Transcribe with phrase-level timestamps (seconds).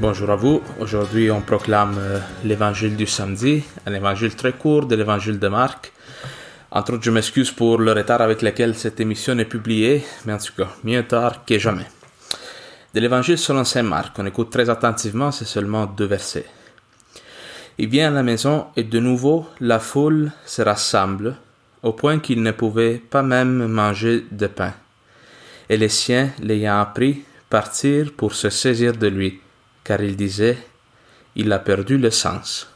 [0.00, 0.62] Bonjour à vous.
[0.78, 5.92] Aujourd'hui, on proclame euh, l'évangile du samedi, un évangile très court de l'évangile de Marc.
[6.70, 10.38] Entre autres, je m'excuse pour le retard avec lequel cette émission est publiée, mais en
[10.38, 11.84] tout cas, mieux tard que jamais.
[12.94, 16.46] De l'évangile selon saint Marc, on écoute très attentivement, c'est seulement deux versets.
[17.76, 21.36] Il vient à la maison et de nouveau la foule se rassemble,
[21.82, 24.72] au point qu'il ne pouvait pas même manger de pain.
[25.68, 29.40] Et les siens, l'ayant appris, partirent pour se saisir de lui
[29.90, 30.56] car il disait,
[31.34, 32.68] Il a perdu le sens.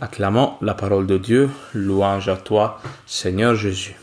[0.00, 3.94] Acclamons la parole de Dieu, louange à toi, Seigneur Jésus.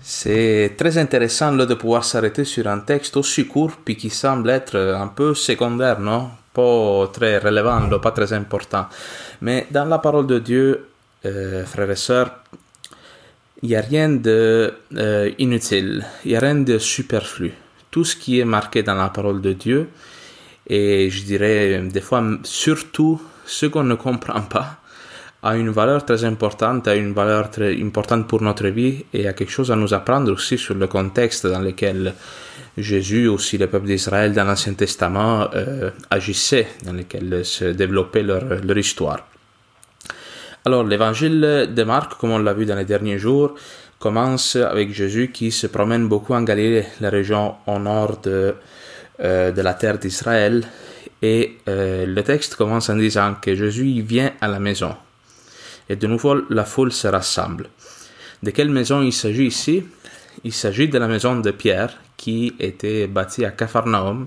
[0.00, 4.76] C'est très intéressant de pouvoir s'arrêter sur un texte aussi court, puis qui semble être
[4.76, 6.30] un peu secondaire, non?
[6.52, 8.86] Pas très relevant, pas très important.
[9.40, 10.88] Mais dans la parole de Dieu,
[11.24, 12.32] euh, frères et sœurs,
[13.62, 17.52] il n'y a rien d'inutile, euh, il n'y a rien de superflu.
[17.92, 19.88] Tout ce qui est marqué dans la parole de Dieu,
[20.66, 24.78] et je dirais des fois surtout ce qu'on ne comprend pas
[25.44, 29.34] a une valeur très importante, a une valeur très importante pour notre vie et a
[29.34, 32.14] quelque chose à nous apprendre aussi sur le contexte dans lequel
[32.78, 38.42] Jésus, aussi le peuple d'Israël dans l'Ancien Testament euh, agissaient, dans lequel se développait leur,
[38.42, 39.18] leur histoire.
[40.64, 43.54] Alors l'évangile de Marc, comme on l'a vu dans les derniers jours,
[43.98, 48.54] commence avec Jésus qui se promène beaucoup en Galilée, la région au nord de
[49.20, 50.64] de la terre d'Israël.
[51.24, 54.94] Et euh, le texte commence en disant que Jésus vient à la maison.
[55.88, 57.70] Et de nouveau, la foule se rassemble.
[58.42, 59.84] De quelle maison il s'agit ici?
[60.44, 64.26] Il s'agit de la maison de Pierre qui était bâtie à Capharnaüm.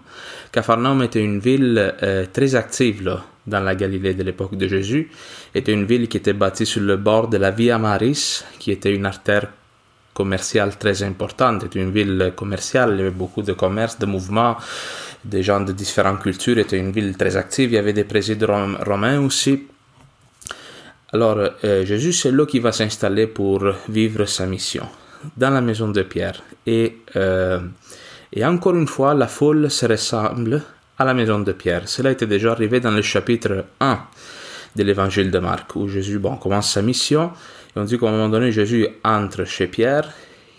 [0.52, 5.12] Capharnaüm était une ville euh, très active dans la Galilée de l'époque de Jésus.
[5.54, 8.94] Était une ville qui était bâtie sur le bord de la Via Maris, qui était
[8.94, 9.52] une artère
[10.18, 11.62] commerciale très importante.
[11.62, 14.56] C'était une ville commerciale, il y avait beaucoup de commerce, de mouvements,
[15.24, 16.56] des gens de différentes cultures.
[16.58, 17.70] C'était une ville très active.
[17.72, 19.68] Il y avait des présidents romains aussi.
[21.14, 24.88] Alors, euh, Jésus, c'est là qui va s'installer pour vivre sa mission,
[25.38, 26.40] dans la maison de Pierre.
[26.66, 27.60] Et, euh,
[28.34, 30.64] et encore une fois, la foule se ressemble
[30.98, 31.88] à la maison de Pierre.
[31.88, 34.00] Cela était déjà arrivé dans le chapitre 1
[34.76, 37.32] de l'évangile de Marc, où Jésus bon, commence sa mission
[37.78, 40.12] on dit qu'à un moment donné, Jésus entre chez Pierre,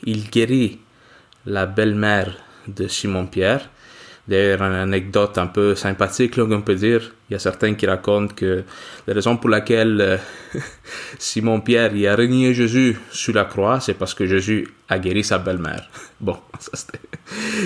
[0.04, 0.78] il guérit
[1.46, 2.36] la belle-mère
[2.66, 3.68] de Simon-Pierre.
[4.28, 7.12] D'ailleurs, une anecdote un peu sympathique, on peut dire.
[7.30, 8.62] Il y a certains qui racontent que
[9.06, 10.16] la raison pour laquelle euh,
[11.18, 15.88] Simon-Pierre a renié Jésus sur la croix, c'est parce que Jésus a guéri sa belle-mère.
[16.20, 16.36] Bon,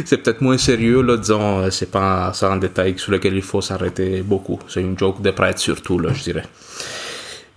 [0.05, 3.43] c'est peut-être moins sérieux, là, disons, euh, c'est pas ça un détail sur lequel il
[3.43, 4.59] faut s'arrêter beaucoup.
[4.69, 6.45] C'est une joke de prêtre surtout, là, je dirais.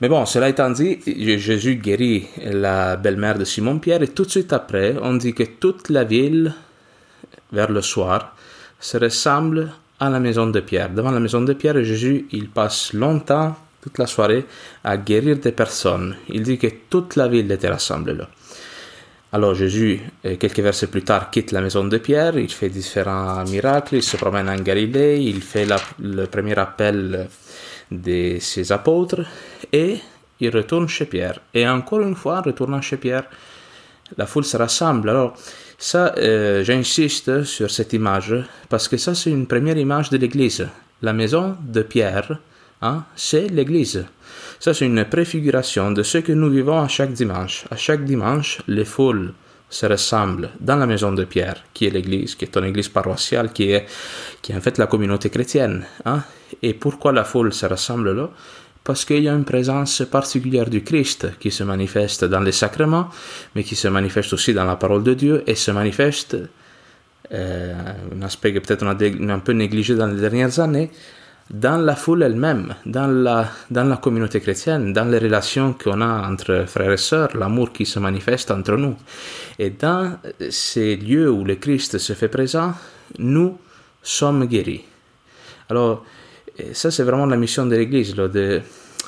[0.01, 1.00] Mais bon, cela étant dit,
[1.38, 5.89] Jésus guérit la belle-mère de Simon-Pierre et tout de suite après, on dit que toute
[5.89, 6.53] la ville,
[7.53, 8.35] vers le soir,
[8.79, 10.89] se ressemble à la maison de Pierre.
[10.89, 14.45] Devant la maison de Pierre, Jésus, il passe longtemps, toute la soirée,
[14.84, 16.17] à guérir des personnes.
[16.28, 18.28] Il dit que toute la ville était rassemblée là.
[19.31, 23.44] Alors Jésus, euh, quelques versets plus tard, quitte la maison de Pierre, il fait différents
[23.44, 25.67] miracles, il se promène en Galilée, il fait
[26.00, 27.28] le premier appel
[27.91, 29.22] de ses apôtres
[29.72, 29.97] et
[30.40, 31.40] il retourne chez Pierre.
[31.53, 33.25] Et encore une fois, en retournant chez Pierre,
[34.18, 35.09] la foule se rassemble.
[35.09, 35.35] Alors,
[35.78, 38.35] ça, euh, j'insiste sur cette image
[38.69, 40.68] parce que ça, c'est une première image de l'Église.
[41.01, 42.40] La maison de Pierre,
[42.81, 44.06] hein, c'est l'Église.
[44.59, 47.66] Ça, c'est une préfiguration de ce que nous vivons à chaque dimanche.
[47.69, 49.34] À chaque dimanche, les foules
[49.75, 53.51] se ressemblent dans la maison de Pierre, qui est l'Église, qui est une Église paroissiale,
[53.51, 53.85] qui est,
[54.41, 55.85] qui en fait la communauté chrétienne.
[56.05, 56.23] Hein.
[56.61, 58.29] Et pourquoi la foule se rassemble là?
[58.85, 63.09] Parce qu'il y a une présence particulière du Christ qui se manifeste dans les sacrements,
[63.53, 66.37] mais qui se manifeste aussi dans la parole de Dieu et se manifeste,
[67.33, 67.73] euh,
[68.16, 70.89] un aspect que peut-être on a un peu négligé dans les dernières années,
[71.49, 76.27] dans la foule elle-même, dans la, dans la communauté chrétienne, dans les relations qu'on a
[76.27, 78.95] entre frères et sœurs, l'amour qui se manifeste entre nous.
[79.59, 80.17] Et dans
[80.49, 82.73] ces lieux où le Christ se fait présent,
[83.19, 83.57] nous
[84.01, 84.83] sommes guéris.
[85.69, 86.03] Alors,
[86.73, 88.61] ça, c'est vraiment la mission de l'Église, de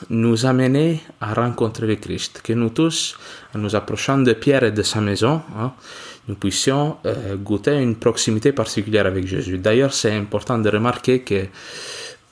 [0.09, 2.41] nous amener à rencontrer le Christ.
[2.43, 3.17] Que nous tous,
[3.55, 5.73] en nous approchant de Pierre et de sa maison, hein,
[6.27, 9.57] nous puissions euh, goûter une proximité particulière avec Jésus.
[9.57, 11.45] D'ailleurs, c'est important de remarquer que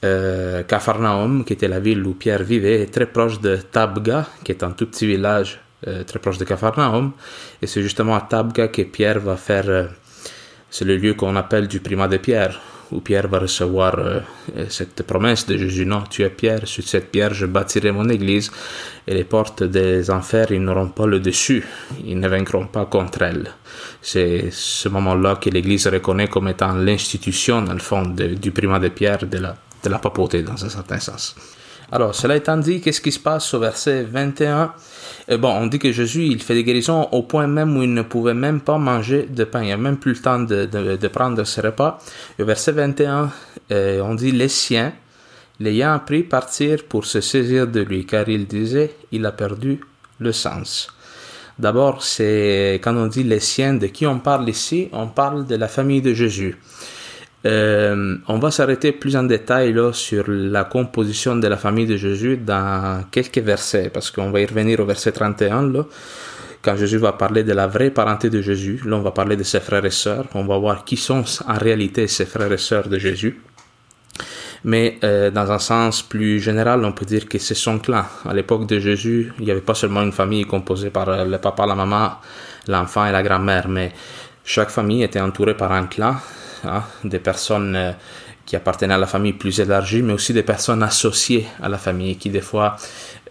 [0.03, 4.51] euh, Capharnaüm, qui était la ville où Pierre vivait, est très proche de Tabga, qui
[4.51, 7.11] est un tout petit village euh, très proche de Capharnaüm.
[7.61, 9.89] Et c'est justement à Tabga que Pierre va faire.
[10.69, 12.59] c'est le lieu qu'on appelle du primat de Pierre,
[12.91, 14.19] où Pierre va recevoir euh,
[14.69, 15.85] cette promesse de Jésus.
[15.85, 18.51] Non, tu es Pierre, sur cette pierre je bâtirai mon église
[19.07, 21.63] et les portes des enfers, ils n'auront pas le dessus,
[22.05, 23.47] ils ne vaincront pas contre elle.
[24.01, 28.89] C'est ce moment-là que l'église reconnaît comme étant l'institution, dans le fond, du primat de
[28.89, 31.35] Pierre, de la, de la papauté, dans un certain sens.
[31.91, 34.73] Alors, cela étant dit, qu'est-ce qui se passe au verset 21
[35.29, 37.93] euh, Bon, on dit que Jésus, il fait des guérisons au point même où il
[37.93, 39.61] ne pouvait même pas manger de pain.
[39.61, 41.99] Il n'a même plus le temps de, de, prendre ce repas.
[42.39, 43.31] Au verset 21,
[43.71, 44.93] euh, on dit les siens,
[45.59, 49.79] l'ayant appris partir pour se saisir de lui, car il disait, il a perdu
[50.19, 50.87] le sens.
[51.59, 54.89] D'abord, c'est quand on dit les siens, de qui on parle ici?
[54.91, 56.57] On parle de la famille de Jésus.
[57.45, 61.97] Euh, on va s'arrêter plus en détail là, sur la composition de la famille de
[61.97, 65.85] Jésus dans quelques versets, parce qu'on va y revenir au verset 31, là,
[66.63, 68.81] quand Jésus va parler de la vraie parenté de Jésus.
[68.85, 70.25] Là, on va parler de ses frères et sœurs.
[70.33, 73.39] On va voir qui sont en réalité ses frères et sœurs de Jésus.
[74.63, 78.05] Mais euh, dans un sens plus général, on peut dire que c'est son clan.
[78.27, 81.37] À l'époque de Jésus, il n'y avait pas seulement une famille composée par euh, le
[81.37, 82.13] papa, la maman,
[82.67, 83.93] l'enfant et la grand-mère, mais
[84.43, 86.15] chaque famille était entourée par un clan
[86.65, 87.91] Hein, des personnes euh,
[88.45, 92.15] qui appartenaient à la famille plus élargie, mais aussi des personnes associées à la famille
[92.15, 92.75] qui des fois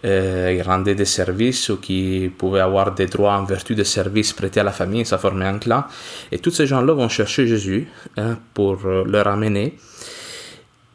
[0.05, 4.59] euh, rendaient des services ou qui pouvaient avoir des droits en vertu des services prêtés
[4.59, 5.85] à la famille, ça formait un clan.
[6.31, 7.87] Et tous ces gens-là vont chercher Jésus
[8.17, 9.77] hein, pour euh, le ramener.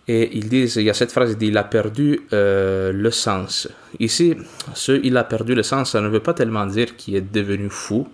[0.08, 3.68] Et ils disent, il y a cette phrase, il dit, il a perdu le sens.
[4.00, 4.34] Ici,
[4.74, 7.70] ce il a perdu le sens, ça ne veut pas tellement dire qu'il est devenu
[7.70, 8.08] fou,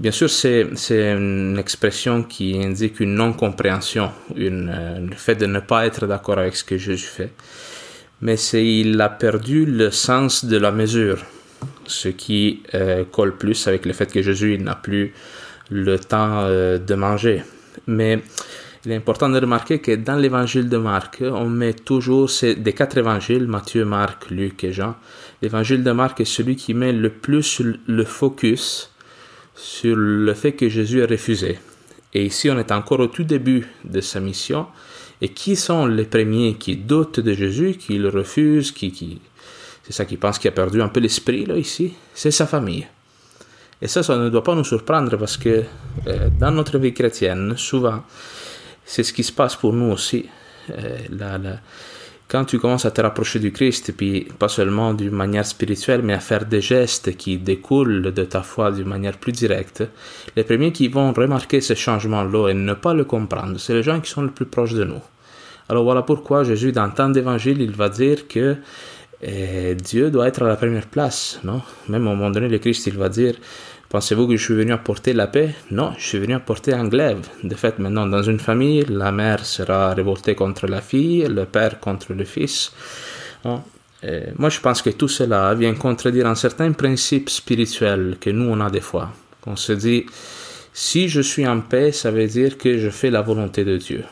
[0.00, 5.86] Bien sûr, c'est, une expression qui indique une non-compréhension, euh, le fait de ne pas
[5.86, 7.32] être d'accord avec ce que Jésus fait.
[8.20, 11.18] Mais il a perdu le sens de la mesure,
[11.86, 15.12] ce qui euh, colle plus avec le fait que Jésus n'a plus
[15.70, 17.42] le temps euh, de manger.
[17.86, 18.20] Mais
[18.84, 22.72] il est important de remarquer que dans l'évangile de Marc, on met toujours ces, des
[22.72, 24.96] quatre évangiles, Matthieu, Marc, Luc et Jean.
[25.42, 28.91] L'évangile de Marc est celui qui met le plus le focus
[29.54, 31.58] sur le fait que Jésus est refusé.
[32.14, 34.66] Et ici, on est encore au tout début de sa mission.
[35.20, 39.20] Et qui sont les premiers qui doutent de Jésus, qui le refusent, qui, qui...
[39.84, 42.86] c'est ça qui pense qu'il a perdu un peu l'esprit là ici, c'est sa famille.
[43.80, 45.62] Et ça, ça ne doit pas nous surprendre parce que
[46.06, 48.02] euh, dans notre vie chrétienne, souvent,
[48.84, 50.26] c'est ce qui se passe pour nous aussi.
[50.70, 51.38] Euh, la,
[52.32, 56.14] quand tu commences à te rapprocher du Christ, puis pas seulement d'une manière spirituelle, mais
[56.14, 59.84] à faire des gestes qui découlent de ta foi d'une manière plus directe,
[60.34, 64.00] les premiers qui vont remarquer ce changement-là et ne pas le comprendre, c'est les gens
[64.00, 65.02] qui sont le plus proches de nous.
[65.68, 68.56] Alors voilà pourquoi Jésus, dans tant d'évangiles, il va dire que
[69.20, 71.60] eh, Dieu doit être à la première place, non?
[71.90, 73.34] Même au moment donné, le Christ, il va dire
[73.92, 75.54] Pensez-vous que je suis venu apporter la paix?
[75.70, 77.28] Non, je suis venu apporter un glaive.
[77.44, 81.78] De fait, maintenant, dans une famille, la mère sera révoltée contre la fille, le père
[81.78, 82.72] contre le fils.
[83.44, 88.60] moi, je pense que tout cela vient contredire un certain principe spirituel que nous, on
[88.62, 89.12] a des fois.
[89.46, 90.06] On se dit,
[90.72, 94.04] si je suis en paix, ça veut dire que je fais la volonté de Dieu.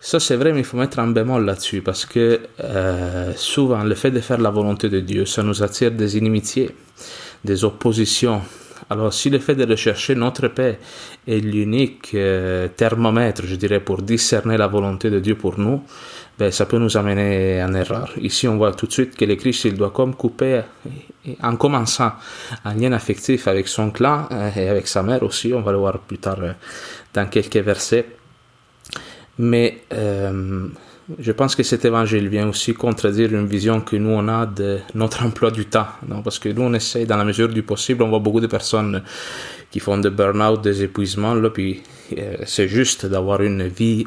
[0.00, 3.94] Ça, c'est vrai, mais il faut mettre un bémol là-dessus, parce que euh, souvent, le
[3.94, 6.70] fait de faire la volonté de Dieu, ça nous attire des inimitiés
[7.44, 8.42] des oppositions.
[8.88, 10.78] Alors, si le fait de rechercher notre paix
[11.26, 15.82] est l'unique euh, thermomètre, je dirais, pour discerner la volonté de Dieu pour nous,
[16.38, 18.12] ben, ça peut nous amener en erreur.
[18.20, 20.60] Ici, on voit tout de suite que le Christ, il doit comme couper,
[21.42, 22.12] en commençant
[22.64, 25.78] un lien affectif avec son clan euh, et avec sa mère aussi, on va le
[25.78, 26.52] voir plus tard euh,
[27.12, 28.06] dans quelques versets.
[29.38, 29.82] Mais
[31.18, 34.78] je pense que cet évangile vient aussi contredire une vision que nous on a de
[34.94, 35.86] notre emploi du temps.
[36.08, 36.22] Non?
[36.22, 39.02] Parce que nous on essaie dans la mesure du possible, on voit beaucoup de personnes
[39.70, 41.82] qui font des burn-out, des épuisements, là, puis
[42.16, 44.06] euh, c'est juste d'avoir une vie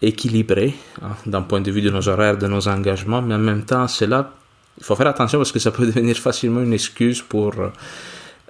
[0.00, 3.64] équilibrée hein, d'un point de vue de nos horaires, de nos engagements, mais en même
[3.64, 4.32] temps, c'est là,
[4.78, 7.54] il faut faire attention parce que ça peut devenir facilement une excuse pour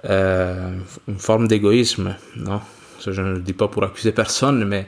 [0.05, 0.71] euh,
[1.07, 2.15] une forme d'égoïsme.
[2.37, 2.61] Non?
[3.05, 4.87] Je ne le dis pas pour accuser personne, mais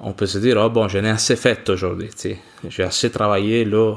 [0.00, 2.10] on peut se dire, oh bon, j'en ai assez fait aujourd'hui,
[2.68, 3.96] j'ai assez travaillé, là,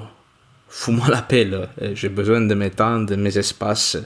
[0.67, 1.49] fous-moi la paix,
[1.93, 3.97] j'ai besoin de mes temps, de mes espaces.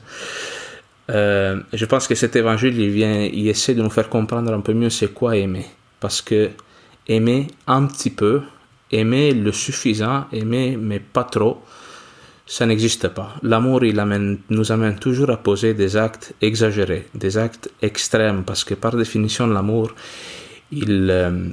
[1.10, 4.60] Euh, je pense que cet évangile, il vient, il essaie de nous faire comprendre un
[4.60, 5.66] peu mieux c'est quoi aimer.
[6.00, 6.50] Parce que
[7.08, 8.42] aimer un petit peu,
[8.92, 11.64] aimer le suffisant, aimer mais pas trop,
[12.46, 13.36] ça n'existe pas.
[13.44, 18.64] L'amour, il amène, nous amène toujours à poser des actes exagérés, des actes extrêmes, parce
[18.64, 19.94] que par définition, l'amour,
[20.72, 21.50] il, euh,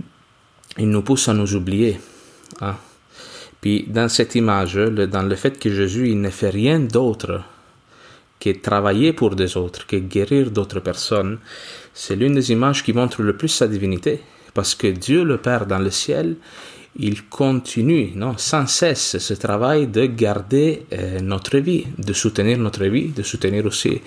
[0.79, 2.01] il nous pousse à nous oublier.
[2.61, 2.77] Hein.
[3.61, 7.43] Puis dans cette image, dans le fait que Jésus il ne fait rien d'autre
[8.41, 11.39] que travailler pour des autres, que guérir d'autres personnes,
[11.95, 14.21] c'est l'une des images qui montre le plus sa divinité.
[14.53, 16.37] Parce que Dieu le Père dans le ciel,
[16.97, 22.85] il continue non, sans cesse ce travail de garder euh, notre vie, de soutenir notre
[22.85, 24.01] vie, de soutenir aussi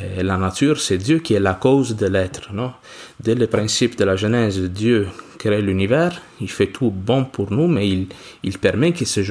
[0.00, 0.80] euh, la nature.
[0.80, 2.52] C'est Dieu qui est la cause de l'être.
[2.52, 2.72] Non?
[3.20, 5.06] Dès le principe de la Genèse, Dieu
[5.38, 8.06] crée l'univers, il fait tout bon pour nous, mais il,
[8.42, 9.22] il permet que ces,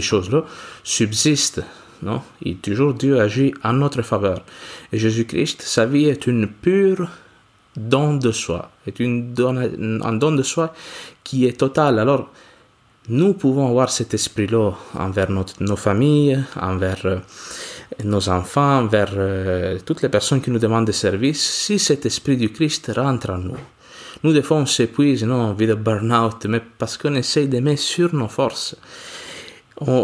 [0.00, 0.44] choses-là
[0.82, 1.62] subsistent.
[2.02, 2.20] Non?
[2.44, 4.44] Et toujours Dieu agit en notre faveur.
[4.92, 7.08] Et Jésus-Christ, sa vie est une pure
[7.76, 9.34] don de soi, est une
[10.04, 10.72] un don de soi
[11.22, 11.98] qui est total.
[11.98, 12.30] Alors,
[13.08, 17.18] nous pouvons avoir cet esprit-là envers notre, nos familles, envers euh,
[18.02, 22.36] nos enfants, envers euh, toutes les personnes qui nous demandent des services, si cet esprit
[22.36, 23.56] du Christ rentre en nous.
[24.22, 27.76] Nous, des fois, on s'épuise, non, on vit de burn-out, mais parce qu'on essaye d'aimer
[27.76, 28.74] sur nos forces.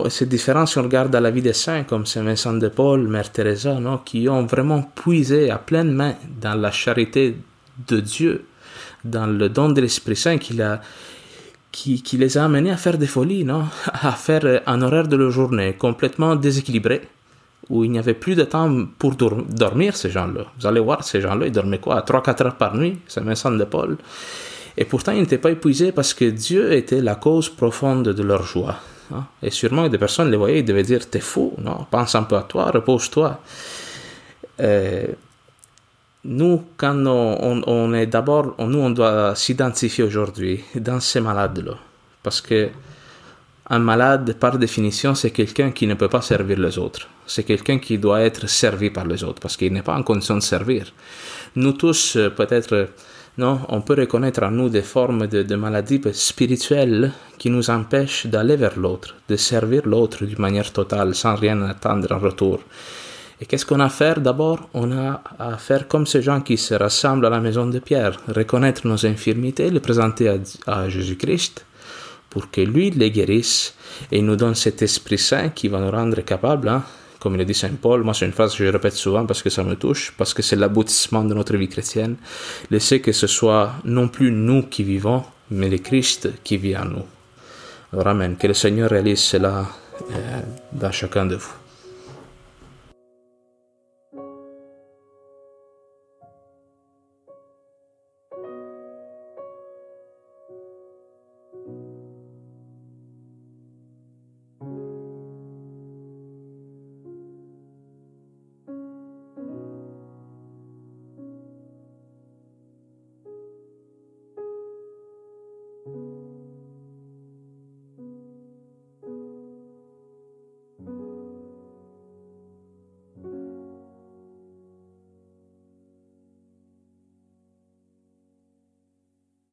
[0.09, 3.31] C'est différent si on regarde la vie des saints comme Saint Vincent de Paul, Mère
[3.33, 7.37] Teresa, non, qui ont vraiment puisé à pleine main dans la charité
[7.89, 8.45] de Dieu,
[9.05, 10.81] dans le don de l'Esprit Saint qui, a,
[11.73, 15.31] qui, les a amenés à faire des folies, non, à faire un horaire de la
[15.31, 17.03] journée complètement déséquilibré,
[17.69, 20.47] où il n'y avait plus de temps pour dormir, ces gens-là.
[20.59, 22.01] Vous allez voir, ces gens-là, ils dormaient quoi?
[22.01, 23.97] 3-4 heures par nuit, Saint Vincent de Paul.
[24.77, 28.43] Et pourtant, ils n'étaient pas épuisés parce que Dieu était la cause profonde de leur
[28.43, 28.77] joie.
[29.15, 29.25] Hein?
[29.43, 31.87] Et sûrement des personnes les voyaient, ils devaient dire T'es fou, non?
[31.91, 33.41] Pense un peu à toi, repose-toi.
[34.61, 35.07] Euh,
[36.25, 41.75] nous, quand on, on est d'abord, nous, on doit s'identifier aujourd'hui dans ces malades-là.
[42.23, 42.69] Parce que
[43.73, 47.09] un malade, par définition, c'est quelqu'un qui ne peut pas servir les autres.
[47.27, 50.35] C'est quelqu'un qui doit être servi par les autres parce qu'il n'est pas en condition
[50.35, 50.93] de servir.
[51.55, 52.89] Nous tous, euh, peut-être,
[53.39, 58.27] non, on peut reconnaître en nous des formes de, de maladies spirituelles qui nous empêchent
[58.27, 62.59] d'aller vers l'autre, de servir l'autre d'une manière totale, sans rien attendre en retour.
[63.41, 64.69] Et qu'est-ce qu'on a à faire d'abord?
[64.75, 68.21] On a à faire comme ces gens qui se rassemblent à la maison de Pierre,
[68.29, 70.31] reconnaître nos infirmités, les présenter
[70.67, 71.65] à, Jésus-Christ
[72.29, 73.75] pour que lui les guérisse
[74.13, 76.85] et nous donne cet Esprit Saint qui va nous rendre capables, hein,
[77.19, 79.51] comme il dit Saint Paul, moi c'est une phrase que je répète souvent parce que
[79.51, 82.17] ça me touche, parce que c'est l'aboutissement de notre vie chrétienne,
[82.71, 86.85] laisser que ce soit non plus nous qui vivons, mais le Christ qui vit en
[86.85, 87.07] nous.
[87.93, 89.67] Alors Amen, que le Seigneur réalise cela
[90.13, 90.41] euh,
[90.73, 91.60] dans chacun de vous.